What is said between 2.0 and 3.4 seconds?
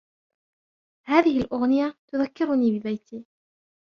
تذكرني ببيتي.